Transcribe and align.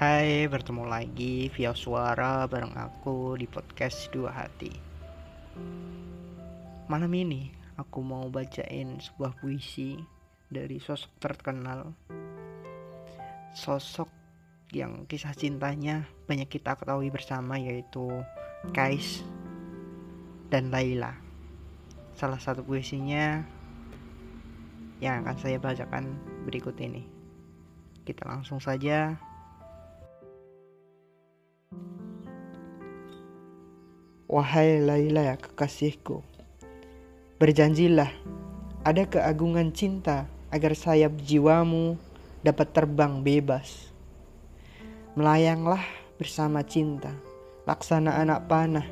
Hai, 0.00 0.48
bertemu 0.48 0.88
lagi 0.88 1.52
via 1.52 1.76
suara 1.76 2.48
bareng 2.48 2.72
aku 2.72 3.36
di 3.36 3.44
podcast 3.44 4.08
Dua 4.08 4.32
Hati. 4.32 4.72
Malam 6.88 7.12
ini 7.12 7.52
aku 7.76 8.00
mau 8.00 8.24
bacain 8.32 8.96
sebuah 8.96 9.36
puisi 9.36 10.00
dari 10.48 10.80
sosok 10.80 11.12
terkenal. 11.20 11.92
Sosok 13.52 14.08
yang 14.72 15.04
kisah 15.04 15.36
cintanya 15.36 16.08
banyak 16.24 16.48
kita 16.48 16.80
ketahui 16.80 17.12
bersama 17.12 17.60
yaitu 17.60 18.08
Kais 18.72 19.20
dan 20.48 20.72
Laila. 20.72 21.12
Salah 22.16 22.40
satu 22.40 22.64
puisinya 22.64 23.44
yang 25.04 25.28
akan 25.28 25.36
saya 25.36 25.60
bacakan 25.60 26.16
berikut 26.48 26.80
ini. 26.80 27.04
Kita 28.00 28.24
langsung 28.24 28.64
saja 28.64 29.28
Wahai 34.30 34.78
Laila 34.78 35.34
kekasihku 35.34 36.22
Berjanjilah 37.42 38.14
ada 38.86 39.02
keagungan 39.02 39.74
cinta 39.74 40.30
agar 40.54 40.78
sayap 40.78 41.18
jiwamu 41.26 41.98
dapat 42.46 42.70
terbang 42.70 43.26
bebas 43.26 43.90
Melayanglah 45.18 45.82
bersama 46.14 46.62
cinta 46.62 47.10
laksana 47.66 48.22
anak 48.22 48.46
panah 48.46 48.86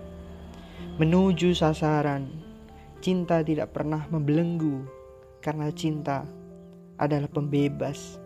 menuju 0.98 1.54
sasaran 1.54 2.26
Cinta 2.98 3.38
tidak 3.46 3.70
pernah 3.70 4.10
membelenggu 4.10 4.82
karena 5.38 5.70
cinta 5.70 6.26
adalah 6.98 7.30
pembebas 7.30 8.18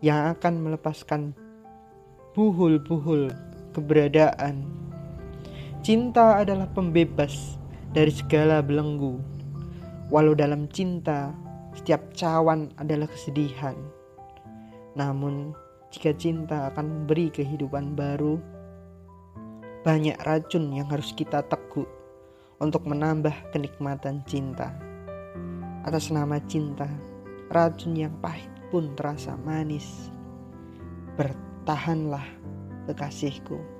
yang 0.00 0.32
akan 0.32 0.64
melepaskan 0.64 1.36
buhul-buhul 2.32 3.36
keberadaan. 3.76 4.75
Cinta 5.86 6.42
adalah 6.42 6.66
pembebas 6.66 7.62
dari 7.94 8.10
segala 8.10 8.58
belenggu. 8.58 9.22
Walau 10.10 10.34
dalam 10.34 10.66
cinta, 10.66 11.30
setiap 11.78 12.10
cawan 12.10 12.74
adalah 12.74 13.06
kesedihan. 13.06 13.78
Namun, 14.98 15.54
jika 15.94 16.10
cinta 16.18 16.74
akan 16.74 16.90
memberi 16.90 17.30
kehidupan 17.30 17.94
baru, 17.94 18.34
banyak 19.86 20.18
racun 20.26 20.74
yang 20.74 20.90
harus 20.90 21.14
kita 21.14 21.46
teguk 21.46 21.86
untuk 22.58 22.82
menambah 22.82 23.54
kenikmatan 23.54 24.26
cinta. 24.26 24.74
Atas 25.86 26.10
nama 26.10 26.42
cinta, 26.50 26.90
racun 27.54 27.94
yang 27.94 28.14
pahit 28.18 28.50
pun 28.74 28.90
terasa 28.98 29.38
manis. 29.38 30.10
Bertahanlah, 31.14 32.26
kekasihku. 32.90 33.75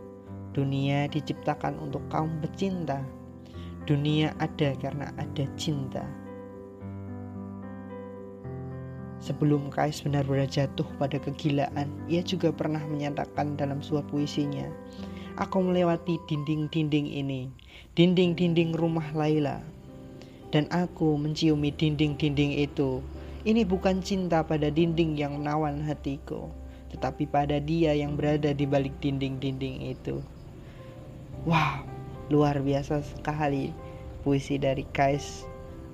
Dunia 0.56 1.04
diciptakan 1.12 1.76
untuk 1.84 2.00
kaum 2.08 2.32
pecinta. 2.40 3.04
Dunia 3.84 4.32
ada 4.40 4.72
karena 4.80 5.12
ada 5.20 5.44
cinta. 5.60 6.00
Sebelum 9.20 9.68
Kais 9.68 10.00
benar-benar 10.00 10.48
jatuh 10.48 10.88
pada 10.96 11.20
kegilaan, 11.20 11.92
ia 12.08 12.24
juga 12.24 12.48
pernah 12.56 12.80
menyatakan 12.88 13.52
dalam 13.60 13.84
sebuah 13.84 14.08
puisinya, 14.08 14.64
Aku 15.36 15.60
melewati 15.60 16.16
dinding-dinding 16.24 17.12
ini, 17.12 17.52
dinding-dinding 17.92 18.72
rumah 18.72 19.12
Laila, 19.12 19.60
dan 20.48 20.64
aku 20.72 21.20
menciumi 21.20 21.68
dinding-dinding 21.68 22.56
itu. 22.64 23.04
Ini 23.44 23.68
bukan 23.68 24.00
cinta 24.00 24.40
pada 24.40 24.72
dinding 24.72 25.20
yang 25.20 25.36
menawan 25.36 25.84
hatiku, 25.84 26.48
tetapi 26.88 27.28
pada 27.28 27.60
dia 27.60 27.92
yang 27.92 28.16
berada 28.16 28.56
di 28.56 28.64
balik 28.64 28.96
dinding-dinding 29.04 29.92
itu. 29.92 30.24
Wow, 31.46 31.86
luar 32.26 32.58
biasa 32.58 33.06
sekali 33.06 33.70
puisi 34.26 34.58
dari 34.58 34.82
Kais 34.90 35.46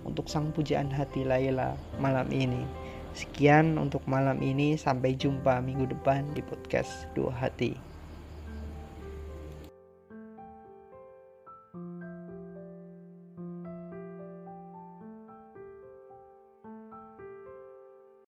untuk 0.08 0.24
sang 0.24 0.48
pujaan 0.48 0.88
hati 0.88 1.28
Laila 1.28 1.76
malam 2.00 2.24
ini. 2.32 2.64
Sekian 3.12 3.76
untuk 3.76 4.00
malam 4.08 4.40
ini, 4.40 4.80
sampai 4.80 5.12
jumpa 5.12 5.60
minggu 5.60 5.92
depan 5.92 6.24
di 6.32 6.40
podcast 6.40 7.04
Dua 7.12 7.36
Hati. 7.36 7.91